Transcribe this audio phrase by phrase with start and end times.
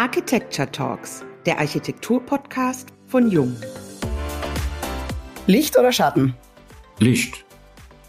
[0.00, 3.54] Architecture Talks, der Architektur-Podcast von Jung.
[5.46, 6.34] Licht oder Schatten?
[7.00, 7.44] Licht.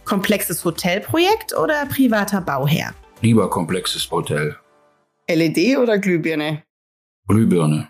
[0.06, 2.96] Komplexes Hotelprojekt oder privater Bauherr?
[3.20, 4.56] Lieber komplexes Hotel.
[5.30, 6.64] LED oder Glühbirne?
[7.28, 7.90] Glühbirne.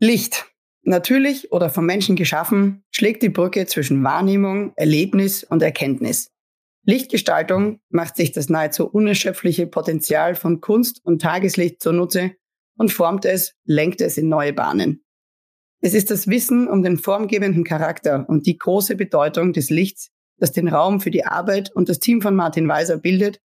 [0.00, 0.46] Licht.
[0.84, 6.30] Natürlich oder vom Menschen geschaffen, schlägt die Brücke zwischen Wahrnehmung, Erlebnis und Erkenntnis.
[6.86, 12.34] Lichtgestaltung macht sich das nahezu unerschöpfliche Potenzial von Kunst und Tageslicht zunutze
[12.76, 15.04] und formt es, lenkt es in neue Bahnen.
[15.80, 20.52] Es ist das Wissen um den formgebenden Charakter und die große Bedeutung des Lichts, das
[20.52, 23.40] den Raum für die Arbeit und das Team von Martin Weiser bildet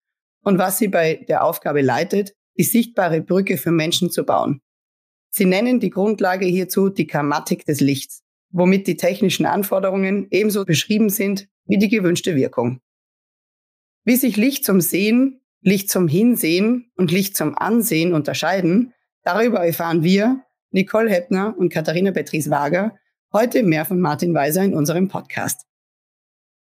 [0.44, 4.62] und was sie bei der Aufgabe leitet, die sichtbare Brücke für Menschen zu bauen.
[5.30, 11.09] Sie nennen die Grundlage hierzu die Karmatik des Lichts, womit die technischen Anforderungen ebenso beschrieben
[11.09, 12.81] sind wie die gewünschte Wirkung.
[14.05, 18.94] Wie sich Licht zum Sehen, Licht zum Hinsehen und Licht zum Ansehen unterscheiden,
[19.27, 20.41] darüber erfahren wir,
[20.72, 22.98] Nicole Heppner und Katharina Beatrice Wager,
[23.33, 25.66] heute mehr von Martin Weiser in unserem Podcast.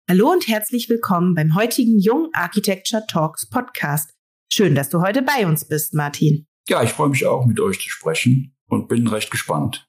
[0.08, 4.14] Hallo und herzlich willkommen beim heutigen Jung Architecture Talks Podcast.
[4.50, 6.46] Schön, dass du heute bei uns bist, Martin.
[6.66, 9.86] Ja, ich freue mich auch, mit euch zu sprechen und bin recht gespannt.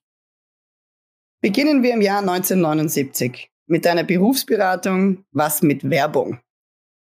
[1.42, 6.42] Beginnen wir im Jahr 1979 mit deiner Berufsberatung Was mit Werbung.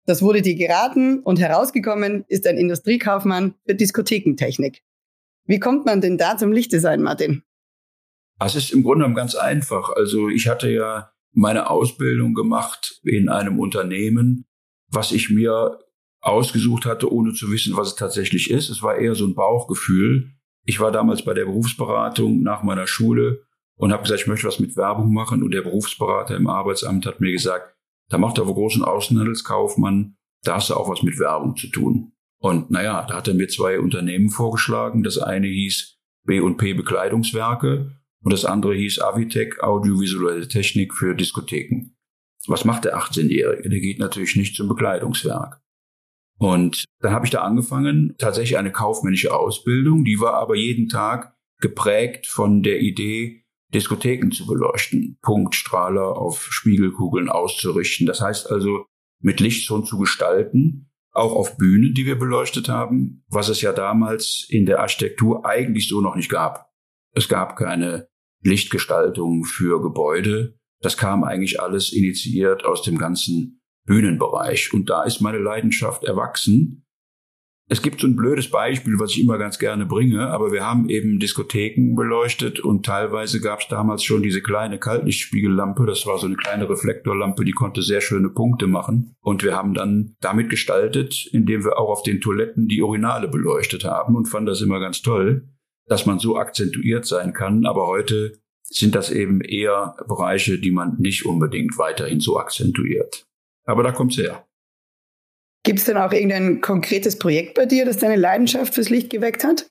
[0.08, 4.81] Das wurde dir geraten und herausgekommen ist ein Industriekaufmann für Diskothekentechnik.
[5.50, 7.42] Wie kommt man denn da zum Lichtdesign, Martin?
[8.39, 9.89] Es ist im Grunde genommen ganz einfach.
[9.89, 14.45] Also ich hatte ja meine Ausbildung gemacht in einem Unternehmen,
[14.91, 15.80] was ich mir
[16.22, 18.69] ausgesucht hatte, ohne zu wissen, was es tatsächlich ist.
[18.69, 20.30] Es war eher so ein Bauchgefühl.
[20.66, 23.41] Ich war damals bei der Berufsberatung nach meiner Schule
[23.75, 25.41] und habe gesagt, ich möchte was mit Werbung machen.
[25.41, 27.75] Und der Berufsberater im Arbeitsamt hat mir gesagt,
[28.09, 32.11] da macht er wohl großen Außenhandelskaufmann, da hast du auch was mit Werbung zu tun.
[32.40, 35.04] Und naja, da hat er mir zwei Unternehmen vorgeschlagen.
[35.04, 37.92] Das eine hieß B&P Bekleidungswerke
[38.23, 41.96] und das andere hieß Avitec Audiovisuelle Technik für Diskotheken.
[42.48, 43.69] Was macht der 18-Jährige?
[43.69, 45.62] Der geht natürlich nicht zum Bekleidungswerk.
[46.38, 51.36] Und dann habe ich da angefangen, tatsächlich eine kaufmännische Ausbildung, die war aber jeden Tag
[51.59, 53.44] geprägt von der Idee,
[53.74, 58.08] Diskotheken zu beleuchten, Punktstrahler auf Spiegelkugeln auszurichten.
[58.08, 58.86] Das heißt also,
[59.22, 63.74] mit Licht schon zu gestalten, auch auf Bühnen, die wir beleuchtet haben, was es ja
[63.74, 66.70] damals in der Architektur eigentlich so noch nicht gab.
[67.14, 68.08] Es gab keine
[68.42, 70.58] Lichtgestaltung für Gebäude.
[70.81, 74.74] Das kam eigentlich alles initiiert aus dem ganzen Bühnenbereich.
[74.74, 76.86] Und da ist meine Leidenschaft erwachsen.
[77.72, 80.90] Es gibt so ein blödes Beispiel, was ich immer ganz gerne bringe, aber wir haben
[80.90, 85.85] eben Diskotheken beleuchtet und teilweise gab es damals schon diese kleine Kaltlichtspiegellampe.
[85.85, 89.13] Das war so eine kleine Reflektorlampe, die konnte sehr schöne Punkte machen.
[89.22, 93.86] Und wir haben dann damit gestaltet, indem wir auch auf den Toiletten die Urinale beleuchtet
[93.86, 95.47] haben und fand das immer ganz toll,
[95.86, 97.68] dass man so akzentuiert sein kann.
[97.68, 103.28] Aber heute sind das eben eher Bereiche, die man nicht unbedingt weiterhin so akzentuiert.
[103.66, 104.49] Aber da kommt's her.
[105.69, 109.44] Gibt es denn auch irgendein konkretes Projekt bei dir, das deine Leidenschaft fürs Licht geweckt
[109.44, 109.68] hat?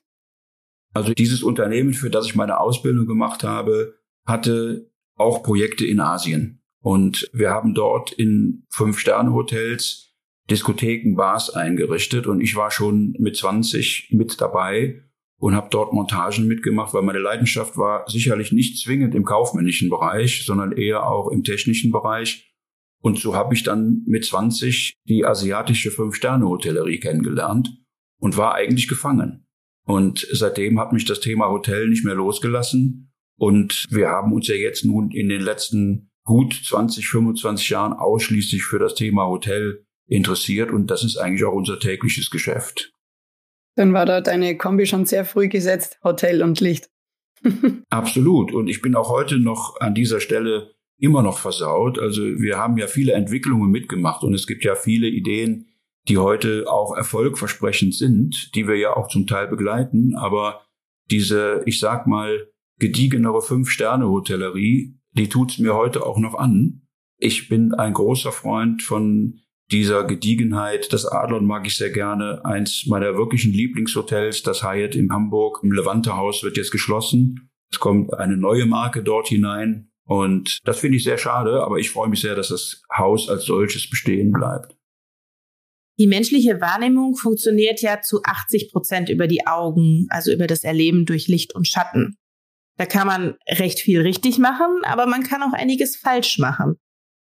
[0.93, 3.95] Also dieses Unternehmen, für das ich meine Ausbildung gemacht habe,
[4.25, 6.63] hatte auch Projekte in Asien.
[6.81, 10.15] Und wir haben dort in Fünf-Sterne-Hotels
[10.49, 12.27] Diskotheken, Bars eingerichtet.
[12.27, 15.03] Und ich war schon mit 20 mit dabei
[15.37, 20.45] und habe dort Montagen mitgemacht, weil meine Leidenschaft war sicherlich nicht zwingend im kaufmännischen Bereich,
[20.45, 22.48] sondern eher auch im technischen Bereich.
[23.01, 27.71] Und so habe ich dann mit 20 die asiatische Fünf-Sterne-Hotellerie kennengelernt
[28.19, 29.47] und war eigentlich gefangen.
[29.85, 33.11] Und seitdem hat mich das Thema Hotel nicht mehr losgelassen.
[33.37, 38.63] Und wir haben uns ja jetzt nun in den letzten gut 20, 25 Jahren ausschließlich
[38.63, 40.71] für das Thema Hotel interessiert.
[40.71, 42.91] Und das ist eigentlich auch unser tägliches Geschäft.
[43.75, 46.89] Dann war da deine Kombi schon sehr früh gesetzt, Hotel und Licht.
[47.89, 48.51] Absolut.
[48.51, 51.97] Und ich bin auch heute noch an dieser Stelle immer noch versaut.
[51.99, 55.67] Also wir haben ja viele Entwicklungen mitgemacht und es gibt ja viele Ideen,
[56.07, 60.15] die heute auch erfolgversprechend sind, die wir ja auch zum Teil begleiten.
[60.15, 60.61] Aber
[61.09, 62.47] diese, ich sag mal,
[62.79, 66.87] gediegenere Fünf-Sterne-Hotellerie, die tut's mir heute auch noch an.
[67.17, 69.41] Ich bin ein großer Freund von
[69.71, 70.91] dieser Gediegenheit.
[70.93, 72.43] Das Adlon mag ich sehr gerne.
[72.45, 77.49] Eins meiner wirklichen Lieblingshotels, das Hyatt in Hamburg im Levante Haus, wird jetzt geschlossen.
[77.71, 81.91] Es kommt eine neue Marke dort hinein, und das finde ich sehr schade, aber ich
[81.91, 84.75] freue mich sehr, dass das Haus als solches bestehen bleibt.
[85.99, 91.05] Die menschliche Wahrnehmung funktioniert ja zu 80 Prozent über die Augen, also über das Erleben
[91.05, 92.15] durch Licht und Schatten.
[92.77, 96.77] Da kann man recht viel richtig machen, aber man kann auch einiges falsch machen.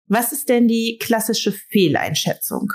[0.08, 2.72] Was ist denn die klassische Fehleinschätzung?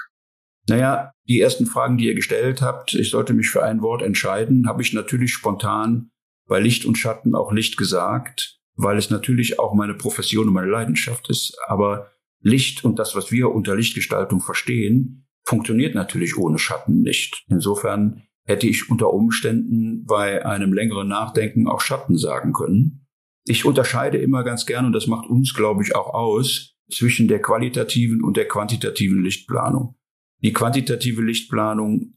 [0.69, 4.67] Naja, die ersten Fragen, die ihr gestellt habt, ich sollte mich für ein Wort entscheiden,
[4.67, 6.11] habe ich natürlich spontan
[6.49, 10.71] bei Licht und Schatten auch Licht gesagt, weil es natürlich auch meine Profession und meine
[10.71, 11.57] Leidenschaft ist.
[11.67, 17.45] Aber Licht und das, was wir unter Lichtgestaltung verstehen, funktioniert natürlich ohne Schatten nicht.
[17.49, 23.07] Insofern hätte ich unter Umständen bei einem längeren Nachdenken auch Schatten sagen können.
[23.45, 27.41] Ich unterscheide immer ganz gern, und das macht uns, glaube ich, auch aus, zwischen der
[27.41, 29.97] qualitativen und der quantitativen Lichtplanung.
[30.43, 32.17] Die quantitative Lichtplanung,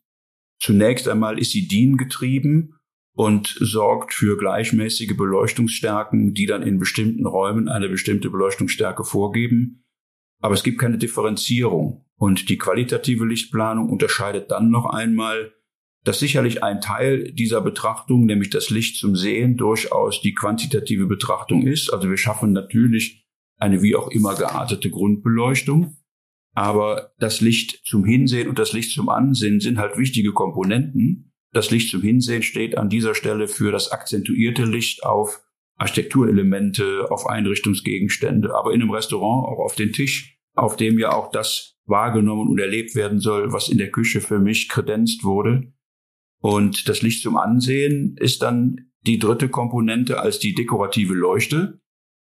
[0.59, 2.75] zunächst einmal ist sie diengetrieben
[3.15, 9.85] und sorgt für gleichmäßige Beleuchtungsstärken, die dann in bestimmten Räumen eine bestimmte Beleuchtungsstärke vorgeben.
[10.41, 12.05] Aber es gibt keine Differenzierung.
[12.17, 15.53] Und die qualitative Lichtplanung unterscheidet dann noch einmal,
[16.03, 21.65] dass sicherlich ein Teil dieser Betrachtung, nämlich das Licht zum Sehen, durchaus die quantitative Betrachtung
[21.65, 21.91] ist.
[21.91, 23.25] Also wir schaffen natürlich
[23.57, 25.97] eine wie auch immer geartete Grundbeleuchtung.
[26.53, 31.33] Aber das Licht zum Hinsehen und das Licht zum Ansehen sind halt wichtige Komponenten.
[31.55, 35.41] Das Licht zum Hinsehen steht an dieser Stelle für das akzentuierte Licht auf
[35.77, 41.31] Architekturelemente, auf Einrichtungsgegenstände, aber in einem Restaurant auch auf den Tisch, auf dem ja auch
[41.31, 45.71] das wahrgenommen und erlebt werden soll, was in der Küche für mich kredenzt wurde.
[46.41, 51.79] Und das Licht zum Ansehen ist dann die dritte Komponente als die dekorative Leuchte,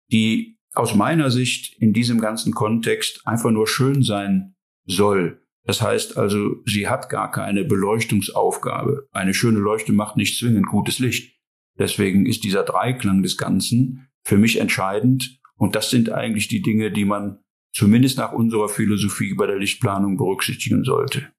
[0.09, 5.45] die aus meiner Sicht in diesem ganzen Kontext einfach nur schön sein soll.
[5.67, 9.09] Das heißt also, sie hat gar keine Beleuchtungsaufgabe.
[9.11, 11.37] Eine schöne Leuchte macht nicht zwingend gutes Licht.
[11.77, 15.39] Deswegen ist dieser Dreiklang des Ganzen für mich entscheidend.
[15.57, 17.43] Und das sind eigentlich die Dinge, die man
[17.73, 21.29] zumindest nach unserer Philosophie bei der Lichtplanung berücksichtigen sollte.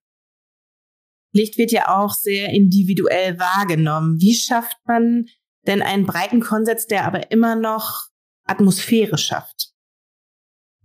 [1.32, 4.20] Licht wird ja auch sehr individuell wahrgenommen.
[4.20, 5.24] Wie schafft man
[5.66, 8.08] denn einen breiten Konsens, der aber immer noch
[8.44, 9.72] Atmosphäre schafft?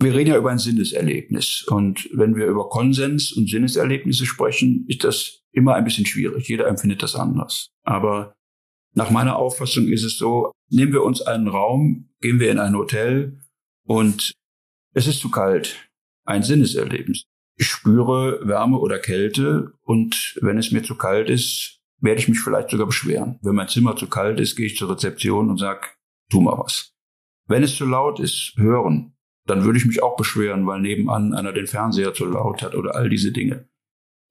[0.04, 1.66] Wir reden ja über ein Sinneserlebnis.
[1.70, 6.50] Und wenn wir über Konsens und Sinneserlebnisse sprechen, ist das immer ein bisschen schwierig.
[6.50, 7.70] Jeder empfindet das anders.
[7.84, 8.36] Aber
[8.96, 12.76] nach meiner Auffassung ist es so, nehmen wir uns einen Raum, gehen wir in ein
[12.76, 13.40] Hotel
[13.86, 14.34] und
[14.94, 15.90] es ist zu kalt.
[16.26, 17.24] Ein Sinneserlebnis.
[17.58, 22.40] Ich spüre Wärme oder Kälte und wenn es mir zu kalt ist, werde ich mich
[22.40, 23.40] vielleicht sogar beschweren.
[23.42, 25.88] Wenn mein Zimmer zu kalt ist, gehe ich zur Rezeption und sage,
[26.30, 26.94] tu mal was.
[27.48, 29.13] Wenn es zu laut ist, hören,
[29.46, 32.96] dann würde ich mich auch beschweren, weil nebenan einer den Fernseher zu laut hat oder
[32.96, 33.68] all diese Dinge.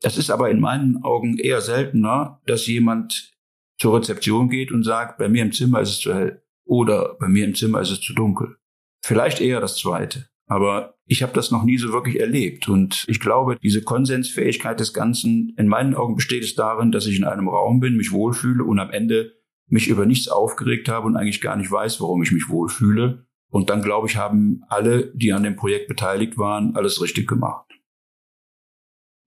[0.03, 3.33] Es ist aber in meinen Augen eher seltener, dass jemand
[3.79, 7.29] zur Rezeption geht und sagt, bei mir im Zimmer ist es zu hell oder bei
[7.29, 8.57] mir im Zimmer ist es zu dunkel.
[9.05, 10.29] Vielleicht eher das Zweite.
[10.47, 12.69] Aber ich habe das noch nie so wirklich erlebt.
[12.69, 17.17] Und ich glaube, diese Konsensfähigkeit des Ganzen, in meinen Augen besteht es darin, dass ich
[17.17, 19.33] in einem Raum bin, mich wohlfühle und am Ende
[19.67, 23.27] mich über nichts aufgeregt habe und eigentlich gar nicht weiß, warum ich mich wohlfühle.
[23.53, 27.67] Und dann, glaube ich, haben alle, die an dem Projekt beteiligt waren, alles richtig gemacht.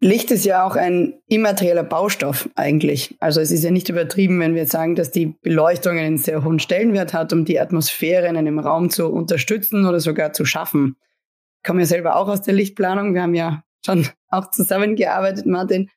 [0.01, 3.15] Licht ist ja auch ein immaterieller Baustoff eigentlich.
[3.19, 6.59] Also es ist ja nicht übertrieben, wenn wir sagen, dass die Beleuchtung einen sehr hohen
[6.59, 10.95] Stellenwert hat, um die Atmosphäre in einem Raum zu unterstützen oder sogar zu schaffen.
[11.57, 13.13] Ich komme ja selber auch aus der Lichtplanung.
[13.13, 15.91] Wir haben ja schon auch zusammengearbeitet, Martin.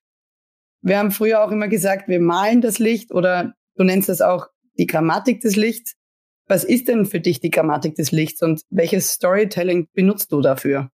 [0.82, 4.48] Wir haben früher auch immer gesagt, wir malen das Licht oder du nennst das auch
[4.78, 5.96] die Grammatik des Lichts.
[6.48, 10.90] Was ist denn für dich die Grammatik des Lichts und welches Storytelling benutzt du dafür?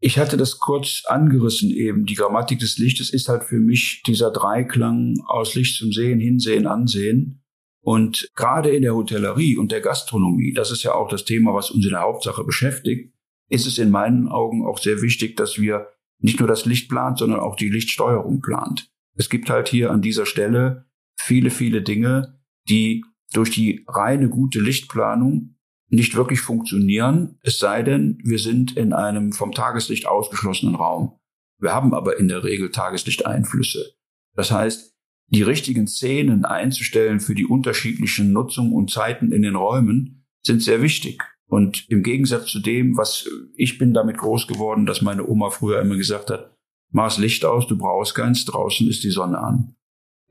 [0.00, 2.06] Ich hatte das kurz angerissen eben.
[2.06, 6.66] Die Grammatik des Lichtes ist halt für mich dieser Dreiklang aus Licht zum Sehen, Hinsehen,
[6.66, 7.44] Ansehen.
[7.84, 11.70] Und gerade in der Hotellerie und der Gastronomie, das ist ja auch das Thema, was
[11.70, 13.12] uns in der Hauptsache beschäftigt,
[13.48, 17.18] ist es in meinen Augen auch sehr wichtig, dass wir nicht nur das Licht plant,
[17.18, 18.88] sondern auch die Lichtsteuerung plant.
[19.14, 23.04] Es gibt halt hier an dieser Stelle viele, viele Dinge, die
[23.36, 25.56] durch die reine gute Lichtplanung
[25.88, 31.18] nicht wirklich funktionieren, es sei denn, wir sind in einem vom Tageslicht ausgeschlossenen Raum.
[31.58, 33.92] Wir haben aber in der Regel Tageslichteinflüsse.
[34.34, 34.94] Das heißt,
[35.28, 40.82] die richtigen Szenen einzustellen für die unterschiedlichen Nutzungen und Zeiten in den Räumen sind sehr
[40.82, 41.22] wichtig.
[41.46, 45.80] Und im Gegensatz zu dem, was ich bin damit groß geworden, dass meine Oma früher
[45.80, 46.56] immer gesagt hat,
[46.90, 49.76] mach das Licht aus, du brauchst keins, draußen ist die Sonne an.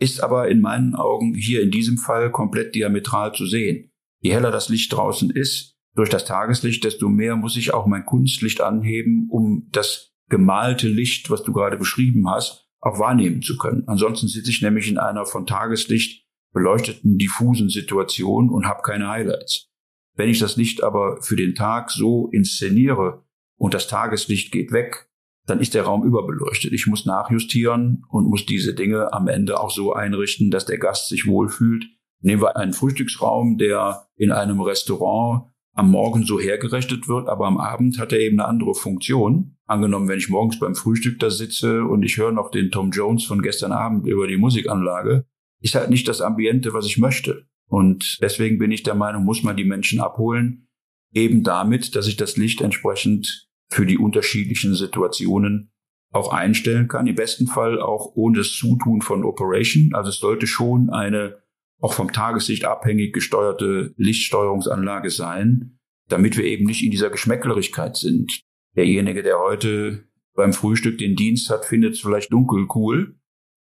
[0.01, 3.91] Ist aber in meinen Augen hier in diesem Fall komplett diametral zu sehen.
[4.19, 8.03] Je heller das Licht draußen ist, durch das Tageslicht, desto mehr muss ich auch mein
[8.03, 13.83] Kunstlicht anheben, um das gemalte Licht, was du gerade beschrieben hast, auch wahrnehmen zu können.
[13.85, 19.69] Ansonsten sitze ich nämlich in einer von Tageslicht beleuchteten, diffusen Situation und habe keine Highlights.
[20.15, 23.23] Wenn ich das Licht aber für den Tag so inszeniere
[23.55, 25.10] und das Tageslicht geht weg,
[25.47, 26.73] dann ist der Raum überbeleuchtet.
[26.73, 31.09] Ich muss nachjustieren und muss diese Dinge am Ende auch so einrichten, dass der Gast
[31.09, 31.85] sich wohlfühlt
[32.21, 37.57] Nehmen wir einen Frühstücksraum, der in einem Restaurant am Morgen so hergerechnet wird, aber am
[37.57, 39.57] Abend hat er eben eine andere Funktion.
[39.65, 43.25] Angenommen, wenn ich morgens beim Frühstück da sitze und ich höre noch den Tom Jones
[43.25, 45.25] von gestern Abend über die Musikanlage,
[45.61, 47.47] ist halt nicht das Ambiente, was ich möchte.
[47.67, 50.67] Und deswegen bin ich der Meinung, muss man die Menschen abholen,
[51.13, 55.71] eben damit, dass ich das Licht entsprechend für die unterschiedlichen Situationen
[56.11, 57.07] auch einstellen kann.
[57.07, 59.91] Im besten Fall auch ohne das Zutun von Operation.
[59.93, 61.41] Also es sollte schon eine
[61.79, 68.41] auch vom Tageslicht abhängig gesteuerte Lichtsteuerungsanlage sein, damit wir eben nicht in dieser Geschmäcklerigkeit sind.
[68.75, 73.15] Derjenige, der heute beim Frühstück den Dienst hat, findet es vielleicht dunkel cool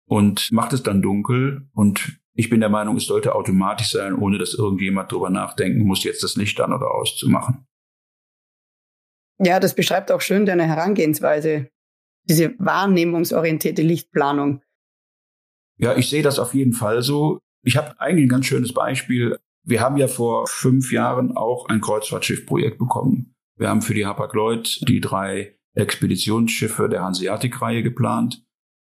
[0.07, 1.69] und macht es dann dunkel.
[1.73, 6.03] Und ich bin der Meinung, es sollte automatisch sein, ohne dass irgendjemand drüber nachdenken muss,
[6.03, 7.67] jetzt das Licht an oder auszumachen.
[9.43, 11.71] Ja, das beschreibt auch schön deine Herangehensweise,
[12.25, 14.63] diese wahrnehmungsorientierte Lichtplanung.
[15.79, 17.39] Ja, ich sehe das auf jeden Fall so.
[17.65, 19.39] Ich habe eigentlich ein ganz schönes Beispiel.
[19.65, 23.35] Wir haben ja vor fünf Jahren auch ein Kreuzfahrtschiffprojekt bekommen.
[23.57, 28.45] Wir haben für die Hapag-Lloyd die drei Expeditionsschiffe der Hanseatic-Reihe geplant.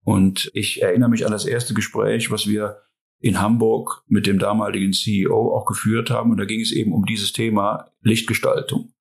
[0.03, 2.83] Und ich erinnere mich an das erste Gespräch, was wir
[3.21, 6.31] in Hamburg mit dem damaligen CEO auch geführt haben.
[6.31, 8.95] Und da ging es eben um dieses Thema Lichtgestaltung.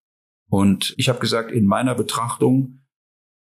[0.49, 2.79] Und ich habe gesagt, in meiner Betrachtung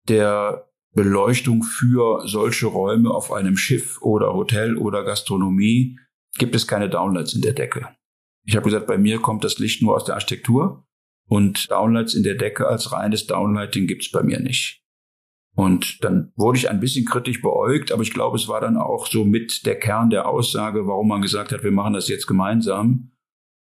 [0.08, 5.98] der Beleuchtung für solche Räume auf einem Schiff oder Hotel oder Gastronomie
[6.38, 7.88] gibt es keine Downlights in der Decke.
[8.44, 10.84] Ich habe gesagt, bei mir kommt das Licht nur aus der Architektur
[11.28, 14.82] und Downlights in der Decke als reines Downlighting gibt es bei mir nicht.
[15.54, 19.06] Und dann wurde ich ein bisschen kritisch beäugt, aber ich glaube, es war dann auch
[19.06, 23.12] so mit der Kern der Aussage, warum man gesagt hat, wir machen das jetzt gemeinsam.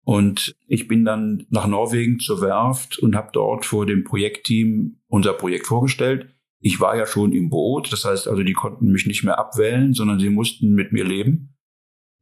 [0.04, 5.32] Und ich bin dann nach Norwegen zur Werft und habe dort vor dem Projektteam unser
[5.32, 6.28] Projekt vorgestellt.
[6.60, 9.94] Ich war ja schon im Boot, das heißt also, die konnten mich nicht mehr abwählen,
[9.94, 11.56] sondern sie mussten mit mir leben.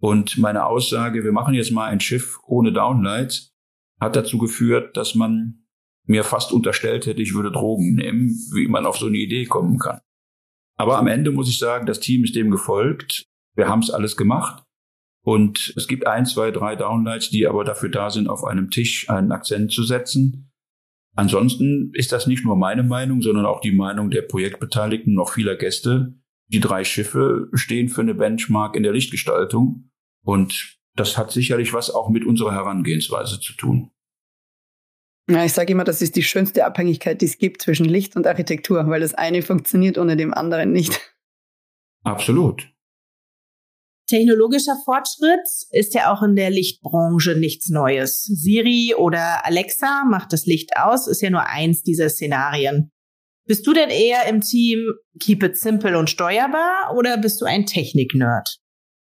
[0.00, 3.52] Und meine Aussage, wir machen jetzt mal ein Schiff ohne Downlights,
[4.00, 5.62] hat dazu geführt, dass man
[6.06, 9.78] mir fast unterstellt hätte, ich würde Drogen nehmen, wie man auf so eine Idee kommen
[9.78, 10.00] kann.
[10.76, 13.26] Aber am Ende muss ich sagen, das Team ist dem gefolgt.
[13.54, 14.64] Wir haben es alles gemacht.
[15.24, 19.08] Und es gibt ein, zwei, drei Downlights, die aber dafür da sind, auf einem Tisch
[19.08, 20.50] einen Akzent zu setzen.
[21.14, 25.56] Ansonsten ist das nicht nur meine Meinung, sondern auch die Meinung der Projektbeteiligten, noch vieler
[25.56, 26.14] Gäste.
[26.48, 29.90] Die drei Schiffe stehen für eine Benchmark in der Lichtgestaltung.
[30.24, 33.90] Und das hat sicherlich was auch mit unserer Herangehensweise zu tun.
[35.30, 38.26] Ja, ich sage immer, das ist die schönste Abhängigkeit, die es gibt zwischen Licht und
[38.26, 41.00] Architektur, weil das eine funktioniert ohne dem anderen nicht.
[42.02, 42.71] Absolut.
[44.12, 48.24] Technologischer Fortschritt ist ja auch in der Lichtbranche nichts Neues.
[48.24, 52.90] Siri oder Alexa macht das Licht aus, ist ja nur eins dieser Szenarien.
[53.46, 57.64] Bist du denn eher im Team Keep it simple und steuerbar oder bist du ein
[57.64, 58.58] Technik-Nerd?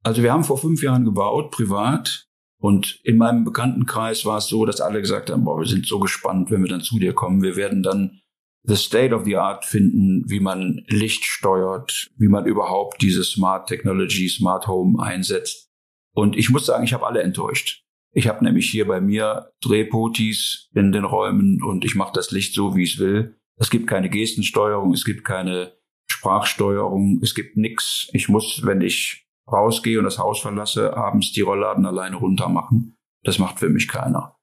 [0.02, 2.26] Also wir haben vor fünf Jahren gebaut, privat.
[2.60, 6.00] Und in meinem Bekanntenkreis war es so, dass alle gesagt haben, boah, wir sind so
[6.00, 7.40] gespannt, wenn wir dann zu dir kommen.
[7.40, 8.20] Wir werden dann
[8.64, 13.68] the state of the art finden, wie man Licht steuert, wie man überhaupt diese Smart
[13.68, 15.68] Technology, Smart Home einsetzt.
[16.14, 17.84] Und ich muss sagen, ich habe alle enttäuscht.
[18.12, 22.54] Ich habe nämlich hier bei mir Drehpotis in den Räumen und ich mache das Licht
[22.54, 23.36] so, wie es will.
[23.60, 25.76] Es gibt keine Gestensteuerung, es gibt keine
[26.10, 28.08] Sprachsteuerung, es gibt nichts.
[28.12, 32.96] Ich muss, wenn ich rausgehe und das Haus verlasse, abends die Rollladen alleine runter machen.
[33.24, 34.37] Das macht für mich keiner.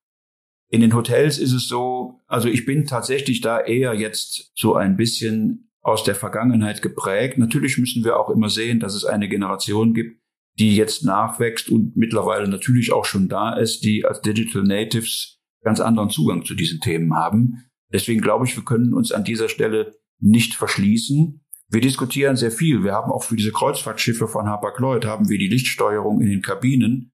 [0.69, 4.98] In den Hotels ist es so, also ich bin tatsächlich da eher jetzt so ein
[4.98, 7.38] bisschen aus der Vergangenheit geprägt.
[7.38, 10.19] Natürlich müssen wir auch immer sehen, dass es eine Generation gibt,
[10.57, 15.79] die jetzt nachwächst und mittlerweile natürlich auch schon da ist, die als Digital Natives ganz
[15.79, 17.65] anderen Zugang zu diesen Themen haben.
[17.93, 21.41] Deswegen glaube ich, wir können uns an dieser Stelle nicht verschließen.
[21.69, 22.84] Wir diskutieren sehr viel.
[22.84, 27.12] Wir haben auch für diese Kreuzfahrtschiffe von Hapag-Lloyd haben wir die Lichtsteuerung in den Kabinen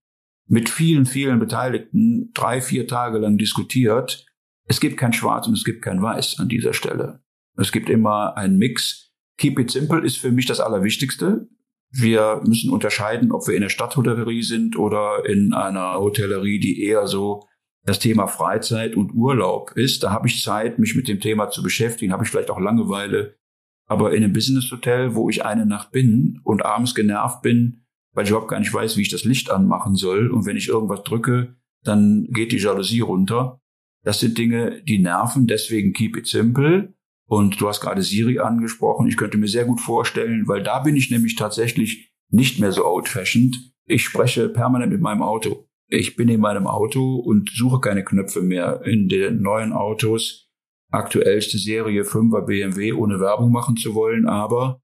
[0.51, 4.25] mit vielen, vielen Beteiligten drei, vier Tage lang diskutiert.
[4.65, 7.23] Es gibt kein Schwarz und es gibt kein Weiß an dieser Stelle.
[7.55, 9.13] Es gibt immer einen Mix.
[9.37, 11.47] Keep it simple ist für mich das Allerwichtigste.
[11.89, 17.07] Wir müssen unterscheiden, ob wir in der Stadthotellerie sind oder in einer Hotellerie, die eher
[17.07, 17.47] so
[17.85, 20.03] das Thema Freizeit und Urlaub ist.
[20.03, 23.37] Da habe ich Zeit, mich mit dem Thema zu beschäftigen, habe ich vielleicht auch Langeweile.
[23.85, 27.80] Aber in einem Business-Hotel, wo ich eine Nacht bin und abends genervt bin,
[28.13, 30.67] weil ich überhaupt gar nicht weiß, wie ich das Licht anmachen soll und wenn ich
[30.67, 33.59] irgendwas drücke, dann geht die Jalousie runter.
[34.03, 36.93] Das sind Dinge, die nerven, deswegen keep it simple.
[37.25, 39.07] Und du hast gerade Siri angesprochen.
[39.07, 42.85] Ich könnte mir sehr gut vorstellen, weil da bin ich nämlich tatsächlich nicht mehr so
[42.85, 43.57] old-fashioned.
[43.85, 45.67] Ich spreche permanent mit meinem Auto.
[45.87, 48.81] Ich bin in meinem Auto und suche keine Knöpfe mehr.
[48.85, 50.49] In den neuen Autos
[50.89, 54.81] aktuellste Serie 5er BMW ohne Werbung machen zu wollen, aber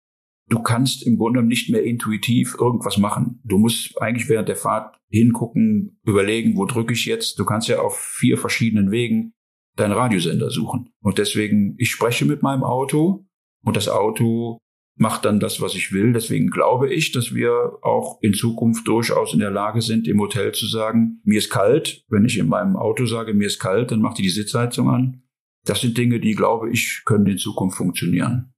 [0.49, 3.39] du kannst im Grunde nicht mehr intuitiv irgendwas machen.
[3.43, 7.39] Du musst eigentlich während der Fahrt hingucken, überlegen, wo drücke ich jetzt.
[7.39, 9.33] Du kannst ja auf vier verschiedenen Wegen
[9.75, 10.89] deinen Radiosender suchen.
[11.01, 13.25] Und deswegen, ich spreche mit meinem Auto
[13.63, 14.59] und das Auto
[14.99, 16.11] macht dann das, was ich will.
[16.11, 20.53] Deswegen glaube ich, dass wir auch in Zukunft durchaus in der Lage sind, im Hotel
[20.53, 22.03] zu sagen, mir ist kalt.
[22.09, 25.21] Wenn ich in meinem Auto sage, mir ist kalt, dann macht die die Sitzheizung an.
[25.65, 28.53] Das sind Dinge, die, glaube ich, können in Zukunft funktionieren.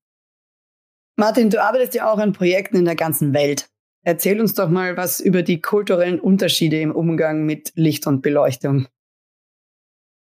[1.19, 3.69] Martin, du arbeitest ja auch an Projekten in der ganzen Welt.
[4.05, 8.87] Erzähl uns doch mal was über die kulturellen Unterschiede im Umgang mit Licht und Beleuchtung.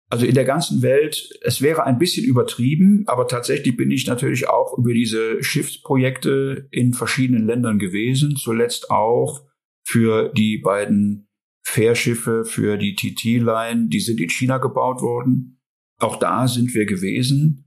[0.09, 4.49] Also in der ganzen Welt, es wäre ein bisschen übertrieben, aber tatsächlich bin ich natürlich
[4.49, 9.45] auch über diese Schiffsprojekte in verschiedenen Ländern gewesen, zuletzt auch
[9.83, 11.29] für die beiden
[11.65, 15.61] Fährschiffe für die TT-Line, die sind in China gebaut worden.
[15.99, 17.66] Auch da sind wir gewesen.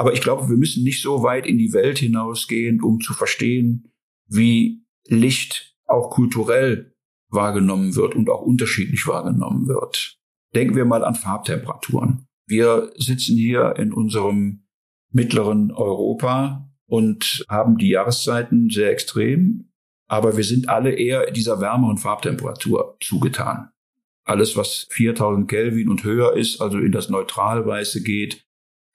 [0.00, 3.92] Aber ich glaube, wir müssen nicht so weit in die Welt hinausgehen, um zu verstehen,
[4.26, 6.94] wie Licht auch kulturell
[7.28, 10.18] wahrgenommen wird und auch unterschiedlich wahrgenommen wird.
[10.54, 12.26] Denken wir mal an Farbtemperaturen.
[12.46, 14.64] Wir sitzen hier in unserem
[15.12, 19.70] mittleren Europa und haben die Jahreszeiten sehr extrem,
[20.08, 23.68] aber wir sind alle eher dieser wärmeren Farbtemperatur zugetan.
[24.24, 28.46] Alles, was 4000 Kelvin und höher ist, also in das Neutralweiße geht,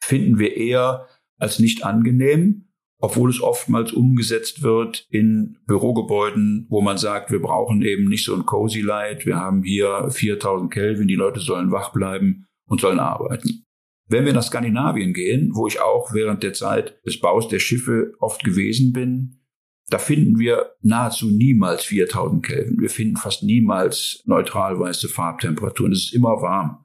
[0.05, 1.07] finden wir eher
[1.38, 2.65] als nicht angenehm
[3.05, 8.33] obwohl es oftmals umgesetzt wird in Bürogebäuden, wo man sagt, wir brauchen eben nicht so
[8.33, 13.00] ein Cozy Light, wir haben hier 4000 Kelvin, die Leute sollen wach bleiben und sollen
[13.00, 13.65] arbeiten.
[14.07, 18.13] Wenn wir nach Skandinavien gehen, wo ich auch während der Zeit des Baus der Schiffe
[18.19, 19.41] oft gewesen bin,
[19.89, 22.79] da finden wir nahezu niemals 4000 Kelvin.
[22.79, 25.91] Wir finden fast niemals neutral weiße Farbtemperaturen.
[25.91, 26.84] Es ist immer warm.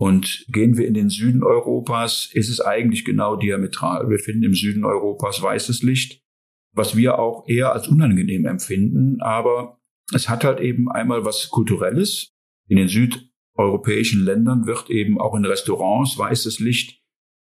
[0.00, 4.08] Und gehen wir in den Süden Europas, ist es eigentlich genau diametral.
[4.08, 6.24] Wir finden im Süden Europas weißes Licht,
[6.72, 9.20] was wir auch eher als unangenehm empfinden.
[9.20, 9.78] Aber
[10.14, 12.32] es hat halt eben einmal was Kulturelles.
[12.66, 17.02] In den südeuropäischen Ländern wird eben auch in Restaurants weißes Licht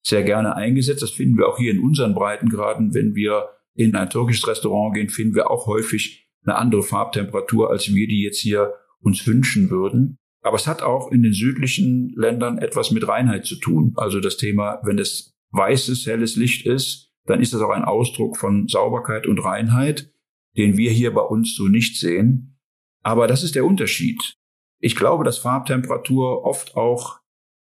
[0.05, 1.01] sehr gerne eingesetzt.
[1.01, 2.93] Das finden wir auch hier in unseren Breitengraden.
[2.93, 7.91] Wenn wir in ein türkisches Restaurant gehen, finden wir auch häufig eine andere Farbtemperatur, als
[7.91, 10.19] wir die jetzt hier uns wünschen würden.
[10.45, 13.93] Aber es hat auch in den südlichen Ländern etwas mit Reinheit zu tun.
[13.95, 18.37] Also das Thema, wenn es weißes, helles Licht ist, dann ist das auch ein Ausdruck
[18.37, 20.13] von Sauberkeit und Reinheit,
[20.55, 22.59] den wir hier bei uns so nicht sehen.
[23.01, 24.35] Aber das ist der Unterschied.
[24.79, 27.21] Ich glaube, dass Farbtemperatur oft auch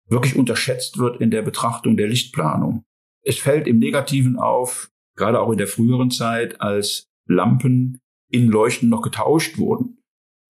[0.07, 2.85] wirklich unterschätzt wird in der Betrachtung der Lichtplanung.
[3.21, 8.87] Es fällt im Negativen auf, gerade auch in der früheren Zeit, als Lampen in Leuchten
[8.87, 10.00] noch getauscht wurden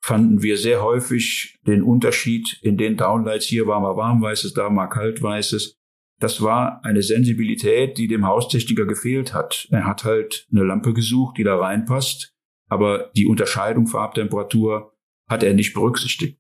[0.02, 3.46] fanden wir sehr häufig den Unterschied in den Downlights.
[3.46, 5.78] Hier war mal warmweißes, da mal kaltweißes.
[6.20, 9.68] Das war eine Sensibilität, die dem Haustechniker gefehlt hat.
[9.72, 12.34] Er hat halt eine Lampe gesucht, die da reinpasst,
[12.68, 14.94] aber die Unterscheidung Farbtemperatur
[15.28, 16.40] hat er nicht berücksichtigt.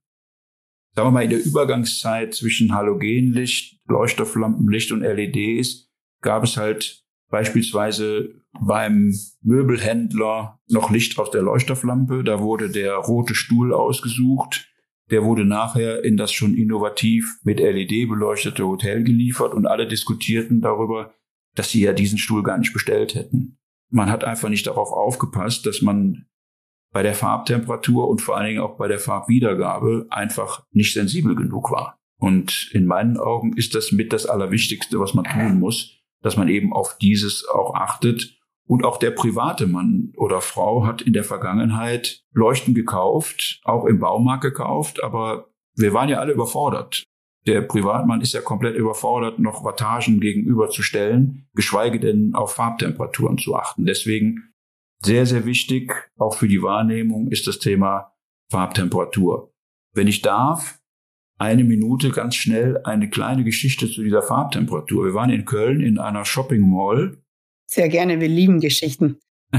[0.95, 5.89] Sagen wir mal, in der Übergangszeit zwischen Halogenlicht, Leuchtstofflampenlicht und LEDs
[6.21, 12.23] gab es halt beispielsweise beim Möbelhändler noch Licht aus der Leuchtstofflampe.
[12.23, 14.69] Da wurde der rote Stuhl ausgesucht.
[15.09, 20.61] Der wurde nachher in das schon innovativ mit LED beleuchtete Hotel geliefert und alle diskutierten
[20.61, 21.13] darüber,
[21.55, 23.57] dass sie ja diesen Stuhl gar nicht bestellt hätten.
[23.89, 26.27] Man hat einfach nicht darauf aufgepasst, dass man
[26.93, 31.71] bei der Farbtemperatur und vor allen Dingen auch bei der Farbwiedergabe einfach nicht sensibel genug
[31.71, 31.99] war.
[32.17, 36.47] Und in meinen Augen ist das mit das Allerwichtigste, was man tun muss, dass man
[36.47, 38.37] eben auf dieses auch achtet.
[38.67, 43.99] Und auch der private Mann oder Frau hat in der Vergangenheit Leuchten gekauft, auch im
[43.99, 47.03] Baumarkt gekauft, aber wir waren ja alle überfordert.
[47.47, 53.85] Der Privatmann ist ja komplett überfordert, noch Wattagen gegenüberzustellen, geschweige denn auf Farbtemperaturen zu achten.
[53.85, 54.53] Deswegen
[55.03, 58.13] sehr, sehr wichtig, auch für die Wahrnehmung, ist das Thema
[58.51, 59.51] Farbtemperatur.
[59.93, 60.79] Wenn ich darf,
[61.41, 65.05] eine Minute ganz schnell eine kleine Geschichte zu dieser Farbtemperatur.
[65.05, 67.20] Wir waren in Köln in einer Shopping Mall.
[67.71, 69.17] Sehr gerne, wir lieben Geschichten.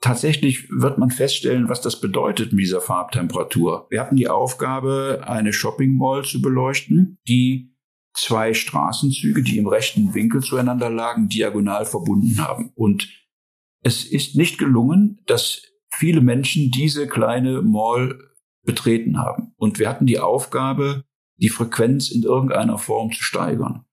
[0.00, 3.86] Tatsächlich wird man feststellen, was das bedeutet mit dieser Farbtemperatur.
[3.88, 7.76] Wir hatten die Aufgabe, eine Shopping Mall zu beleuchten, die
[8.14, 12.72] zwei Straßenzüge, die im rechten Winkel zueinander lagen, diagonal verbunden haben.
[12.74, 13.08] Und
[13.84, 18.18] es ist nicht gelungen, dass viele Menschen diese kleine Mall
[18.64, 19.52] betreten haben.
[19.56, 21.04] Und wir hatten die Aufgabe,
[21.36, 23.84] die Frequenz in irgendeiner Form zu steigern.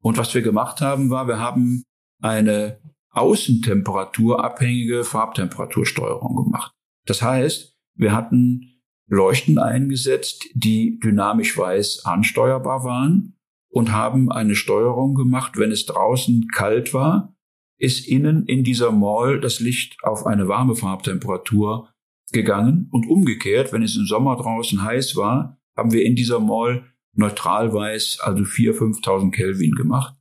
[0.00, 1.84] Und was wir gemacht haben, war, wir haben
[2.20, 6.72] eine außentemperaturabhängige Farbtemperatursteuerung gemacht.
[7.06, 13.36] Das heißt, wir hatten Leuchten eingesetzt, die dynamisch weiß ansteuerbar waren
[13.68, 17.36] und haben eine Steuerung gemacht, wenn es draußen kalt war,
[17.78, 21.90] ist innen in dieser Mall das Licht auf eine warme Farbtemperatur
[22.32, 26.86] gegangen und umgekehrt, wenn es im Sommer draußen heiß war, haben wir in dieser Mall
[27.12, 30.15] neutralweiß, also 4.000, 5.000 Kelvin gemacht.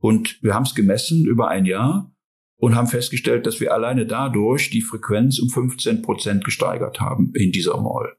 [0.00, 2.12] Und wir haben es gemessen über ein Jahr
[2.56, 7.52] und haben festgestellt, dass wir alleine dadurch die Frequenz um 15 Prozent gesteigert haben in
[7.52, 8.16] dieser Mall.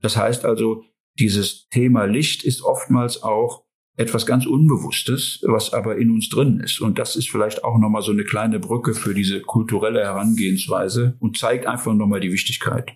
[0.00, 0.84] Das heißt also,
[1.18, 3.64] dieses Thema Licht ist oftmals auch
[3.96, 6.80] etwas ganz Unbewusstes, was aber in uns drin ist.
[6.80, 11.36] Und das ist vielleicht auch nochmal so eine kleine Brücke für diese kulturelle Herangehensweise und
[11.36, 12.92] zeigt einfach nochmal die Wichtigkeit.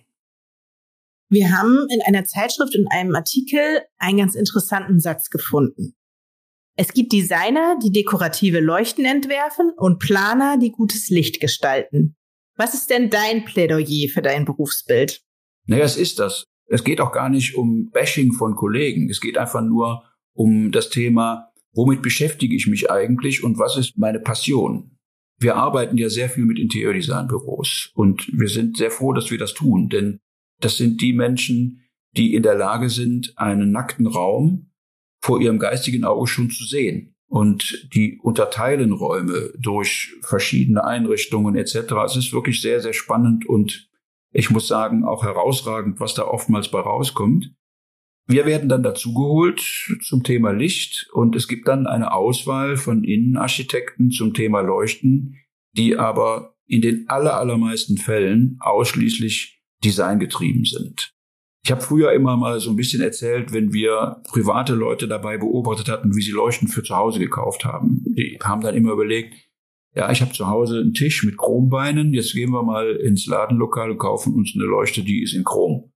[1.29, 5.96] Wir haben in einer Zeitschrift in einem Artikel einen ganz interessanten Satz gefunden.
[6.79, 12.15] Es gibt Designer, die dekorative Leuchten entwerfen und Planer, die gutes Licht gestalten.
[12.55, 15.23] Was ist denn dein Plädoyer für dein Berufsbild?
[15.65, 16.43] Naja, es ist das.
[16.67, 19.09] Es geht auch gar nicht um Bashing von Kollegen.
[19.09, 23.97] Es geht einfach nur um das Thema, womit beschäftige ich mich eigentlich und was ist
[23.97, 24.97] meine Passion?
[25.39, 29.55] Wir arbeiten ja sehr viel mit Interiordesignbüros und wir sind sehr froh, dass wir das
[29.55, 30.19] tun, denn
[30.59, 31.81] das sind die Menschen,
[32.15, 34.66] die in der Lage sind, einen nackten Raum
[35.19, 37.15] vor ihrem geistigen Auge schon zu sehen.
[37.29, 41.75] Und die unterteilen Räume durch verschiedene Einrichtungen etc.
[42.05, 43.89] Es ist wirklich sehr, sehr spannend und
[44.31, 47.53] ich muss sagen, auch herausragend, was da oftmals bei rauskommt.
[48.27, 49.61] Wir werden dann dazugeholt
[50.03, 55.37] zum Thema Licht und es gibt dann eine Auswahl von Innenarchitekten zum Thema Leuchten,
[55.73, 61.16] die aber in den allermeisten Fällen ausschließlich designgetrieben sind.
[61.67, 65.89] Ich habe früher immer mal so ein bisschen erzählt, wenn wir private Leute dabei beobachtet
[65.89, 68.05] hatten, wie sie Leuchten für zu Hause gekauft haben.
[68.05, 69.33] Die haben dann immer überlegt,
[69.93, 73.91] ja, ich habe zu Hause einen Tisch mit Chrombeinen, jetzt gehen wir mal ins Ladenlokal
[73.91, 75.91] und kaufen uns eine Leuchte, die ist in Chrom.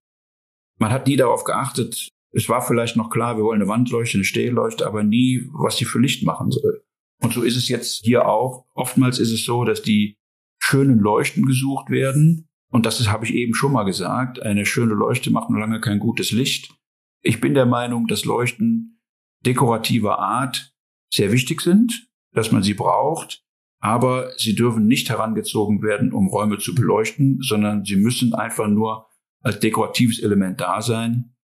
[0.77, 4.25] Man hat nie darauf geachtet, es war vielleicht noch klar, wir wollen eine Wandleuchte, eine
[4.25, 6.84] Stehleuchte, aber nie, was sie für Licht machen soll.
[7.23, 8.65] Und so ist es jetzt hier auch.
[8.73, 10.17] Oftmals ist es so, dass die
[10.60, 12.49] schönen Leuchten gesucht werden.
[12.71, 14.41] Und das habe ich eben schon mal gesagt.
[14.41, 16.73] Eine schöne Leuchte macht noch lange kein gutes Licht.
[17.21, 19.01] Ich bin der Meinung, dass Leuchten
[19.45, 20.73] dekorativer Art
[21.13, 23.43] sehr wichtig sind, dass man sie braucht,
[23.79, 29.07] aber sie dürfen nicht herangezogen werden, um Räume zu beleuchten, sondern sie müssen einfach nur
[29.41, 31.36] als dekoratives Element da sein.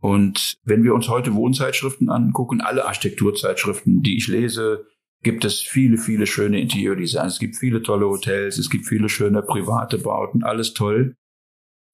[0.00, 4.84] Und wenn wir uns heute Wohnzeitschriften angucken, alle Architekturzeitschriften, die ich lese,
[5.24, 7.34] gibt es viele, viele schöne Interiordesigns.
[7.34, 11.16] Es gibt viele tolle Hotels, es gibt viele schöne private Bauten, alles toll.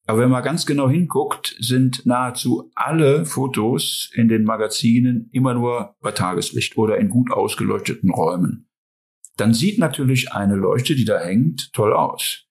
[0.06, 5.94] Aber wenn man ganz genau hinguckt, sind nahezu alle Fotos in den Magazinen immer nur
[6.00, 8.68] bei Tageslicht oder in gut ausgeleuchteten Räumen.
[9.36, 12.46] Dann sieht natürlich eine Leuchte, die da hängt, toll aus.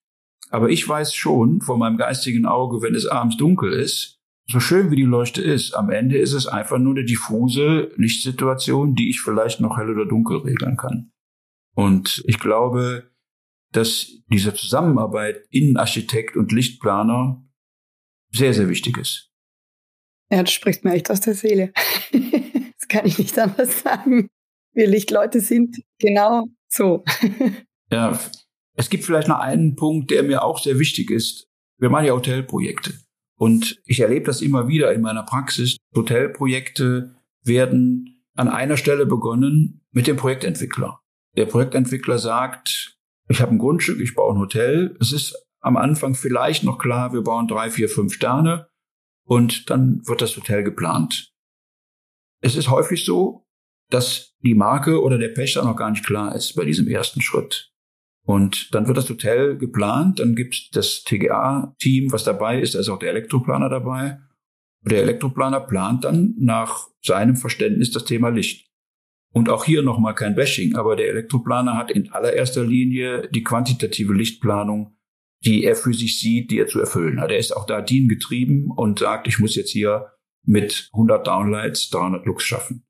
[0.49, 4.18] Aber ich weiß schon von meinem geistigen Auge, wenn es abends dunkel ist,
[4.51, 8.95] so schön wie die Leuchte ist, am Ende ist es einfach nur eine diffuse Lichtsituation,
[8.95, 11.11] die ich vielleicht noch hell oder dunkel regeln kann.
[11.75, 13.11] Und ich glaube,
[13.71, 17.45] dass diese Zusammenarbeit Innenarchitekt und Lichtplaner
[18.31, 19.31] sehr, sehr wichtig ist.
[20.31, 21.71] Ja, das spricht mir echt aus der Seele.
[22.11, 24.29] das kann ich nicht anders sagen.
[24.73, 27.03] Wir Lichtleute sind genau so.
[27.91, 28.19] ja,
[28.75, 31.47] es gibt vielleicht noch einen Punkt, der mir auch sehr wichtig ist.
[31.77, 32.93] Wir machen ja Hotelprojekte.
[33.39, 35.77] Und ich erlebe das immer wieder in meiner Praxis.
[35.95, 40.99] Hotelprojekte werden an einer Stelle begonnen mit dem Projektentwickler.
[41.37, 42.97] Der Projektentwickler sagt,
[43.29, 44.97] ich habe ein Grundstück, ich baue ein Hotel.
[44.99, 48.67] Es ist am Anfang vielleicht noch klar, wir bauen drei, vier, fünf Sterne
[49.23, 51.31] und dann wird das Hotel geplant.
[52.41, 53.47] Es ist häufig so,
[53.89, 57.68] dass die Marke oder der Pächter noch gar nicht klar ist bei diesem ersten Schritt.
[58.29, 62.79] Und dann wird das Hotel geplant, dann gibt es das TGA-Team, was dabei ist, da
[62.79, 64.19] ist auch der Elektroplaner dabei.
[64.83, 68.69] Und der Elektroplaner plant dann nach seinem Verständnis das Thema Licht.
[69.33, 74.13] Und auch hier nochmal kein Bashing, aber der Elektroplaner hat in allererster Linie die quantitative
[74.13, 74.95] Lichtplanung,
[75.43, 77.31] die er für sich sieht, die er zu erfüllen hat.
[77.31, 80.13] Er ist auch da DIN getrieben und sagt, ich muss jetzt hier
[80.45, 82.85] mit 100 Downlights 300 Lux schaffen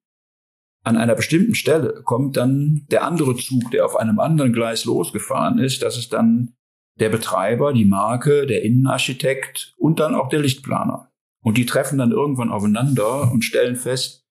[0.89, 5.59] an einer bestimmten Stelle kommt dann der andere Zug, der auf einem anderen Gleis losgefahren
[5.59, 5.83] ist.
[5.83, 6.55] Das ist dann
[6.99, 11.11] der Betreiber, die Marke, der Innenarchitekt und dann auch der Lichtplaner.
[11.43, 14.25] Und die treffen dann irgendwann aufeinander und stellen fest,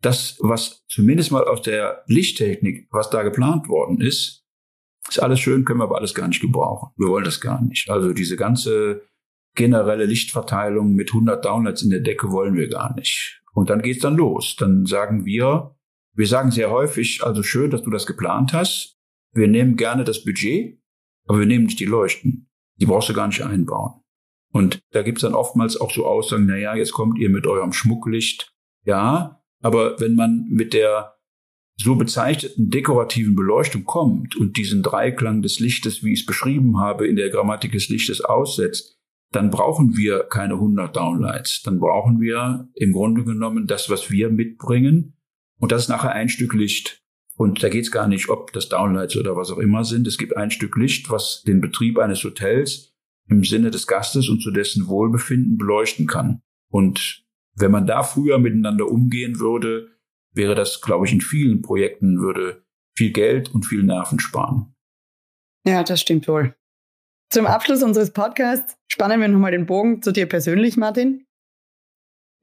[0.00, 4.44] das, was zumindest mal aus der Lichttechnik, was da geplant worden ist,
[5.08, 6.90] ist alles schön, können wir aber alles gar nicht gebrauchen.
[6.96, 7.90] Wir wollen das gar nicht.
[7.90, 9.02] Also diese ganze
[9.56, 13.42] generelle Lichtverteilung mit 100 Downlights in der Decke wollen wir gar nicht.
[13.52, 14.54] Und dann geht's dann los.
[14.56, 15.75] Dann sagen wir,
[16.16, 18.96] wir sagen sehr häufig, also schön, dass du das geplant hast.
[19.32, 20.80] Wir nehmen gerne das Budget,
[21.26, 22.48] aber wir nehmen nicht die Leuchten.
[22.80, 24.00] Die brauchst du gar nicht einbauen.
[24.52, 27.72] Und da gibt's dann oftmals auch so Aussagen, na ja, jetzt kommt ihr mit eurem
[27.72, 28.54] Schmucklicht.
[28.84, 31.16] Ja, aber wenn man mit der
[31.78, 37.06] so bezeichneten dekorativen Beleuchtung kommt und diesen Dreiklang des Lichtes, wie ich es beschrieben habe,
[37.06, 38.98] in der Grammatik des Lichtes aussetzt,
[39.32, 41.62] dann brauchen wir keine 100 Downlights.
[41.62, 45.15] Dann brauchen wir im Grunde genommen das, was wir mitbringen.
[45.58, 47.02] Und das ist nachher ein Stück Licht.
[47.36, 50.06] Und da geht es gar nicht, ob das Downlights oder was auch immer sind.
[50.06, 52.94] Es gibt ein Stück Licht, was den Betrieb eines Hotels
[53.28, 56.40] im Sinne des Gastes und zu dessen Wohlbefinden beleuchten kann.
[56.70, 59.88] Und wenn man da früher miteinander umgehen würde,
[60.32, 62.64] wäre das, glaube ich, in vielen Projekten würde
[62.94, 64.74] viel Geld und viel Nerven sparen.
[65.66, 66.54] Ja, das stimmt wohl.
[67.30, 71.26] Zum Abschluss unseres Podcasts spannen wir nochmal den Bogen zu dir persönlich, Martin.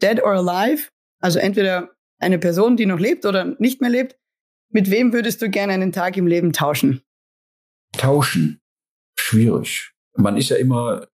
[0.02, 1.93] Dead or alive, also entweder
[2.24, 4.18] eine Person, die noch lebt oder nicht mehr lebt,
[4.70, 7.02] mit wem würdest du gerne einen Tag im Leben tauschen?
[7.96, 8.60] Tauschen.
[9.16, 9.92] Schwierig.
[10.16, 11.08] Man ist ja immer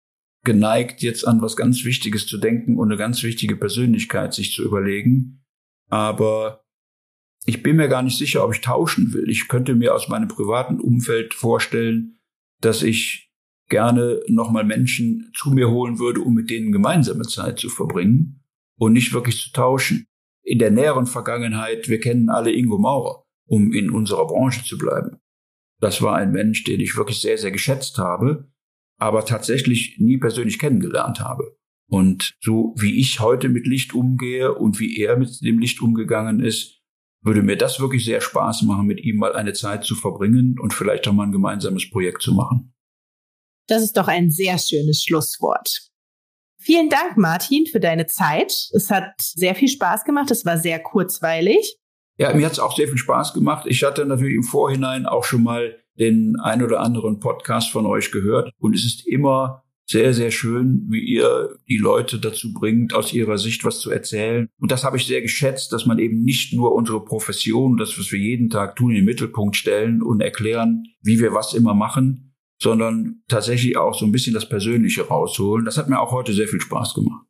[0.43, 4.63] geneigt, jetzt an was ganz Wichtiges zu denken und eine ganz wichtige Persönlichkeit sich zu
[4.63, 5.43] überlegen.
[5.89, 6.63] Aber
[7.45, 9.29] ich bin mir gar nicht sicher, ob ich tauschen will.
[9.29, 12.19] Ich könnte mir aus meinem privaten Umfeld vorstellen,
[12.61, 13.31] dass ich
[13.69, 18.43] gerne nochmal Menschen zu mir holen würde, um mit denen gemeinsame Zeit zu verbringen
[18.77, 20.05] und nicht wirklich zu tauschen.
[20.43, 25.19] In der näheren Vergangenheit, wir kennen alle Ingo Maurer, um in unserer Branche zu bleiben.
[25.79, 28.51] Das war ein Mensch, den ich wirklich sehr, sehr geschätzt habe,
[28.97, 31.55] aber tatsächlich nie persönlich kennengelernt habe.
[31.89, 36.39] Und so wie ich heute mit Licht umgehe und wie er mit dem Licht umgegangen
[36.39, 36.79] ist,
[37.21, 40.73] würde mir das wirklich sehr Spaß machen, mit ihm mal eine Zeit zu verbringen und
[40.73, 42.73] vielleicht auch mal ein gemeinsames Projekt zu machen.
[43.67, 45.88] Das ist doch ein sehr schönes Schlusswort.
[46.61, 48.53] Vielen Dank, Martin, für deine Zeit.
[48.73, 50.29] Es hat sehr viel Spaß gemacht.
[50.29, 51.77] Es war sehr kurzweilig.
[52.17, 53.65] Ja, mir hat es auch sehr viel Spaß gemacht.
[53.65, 58.11] Ich hatte natürlich im Vorhinein auch schon mal den ein oder anderen Podcast von euch
[58.11, 63.11] gehört und es ist immer sehr, sehr schön, wie ihr die Leute dazu bringt, aus
[63.11, 64.47] ihrer Sicht was zu erzählen.
[64.59, 68.11] Und das habe ich sehr geschätzt, dass man eben nicht nur unsere Profession, das, was
[68.11, 72.28] wir jeden Tag tun, in den Mittelpunkt stellen und erklären, wie wir was immer machen,
[72.61, 75.65] sondern tatsächlich auch so ein bisschen das Persönliche rausholen.
[75.65, 77.25] Das hat mir auch heute sehr viel Spaß gemacht.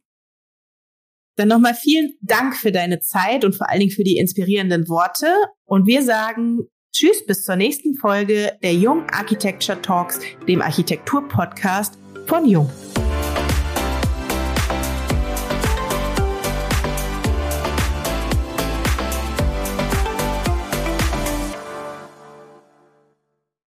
[1.35, 5.27] Dann nochmal vielen Dank für deine Zeit und vor allen Dingen für die inspirierenden Worte.
[5.65, 12.45] Und wir sagen Tschüss bis zur nächsten Folge der Jung Architecture Talks, dem Architektur-Podcast von
[12.45, 12.69] Jung.